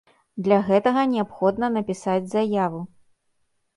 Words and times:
Для 0.45 0.57
гэтага 0.69 1.03
неабходна 1.11 1.71
напісаць 1.77 2.31
заяву. 2.35 2.81